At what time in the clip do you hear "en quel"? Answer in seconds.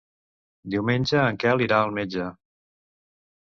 1.25-1.61